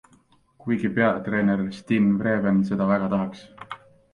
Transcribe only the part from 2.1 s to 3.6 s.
Vreven seda väga tahaks.